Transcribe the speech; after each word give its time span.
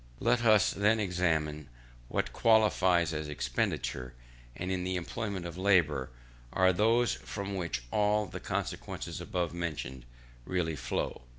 Let 0.19 0.43
us 0.43 0.71
then 0.71 0.99
examine 0.99 1.69
what 2.07 2.33
qualities 2.33 3.13
in 3.13 3.29
expenditure, 3.29 4.15
and 4.55 4.71
in 4.71 4.83
the 4.83 4.95
employment 4.95 5.45
of 5.45 5.59
labour, 5.59 6.09
are 6.51 6.73
those 6.73 7.13
from 7.13 7.53
which 7.55 7.83
all 7.91 8.25
the 8.25 8.39
consequences 8.39 9.21
above 9.21 9.53
mentioned 9.53 10.05
really 10.43 10.75
flow. 10.75 11.21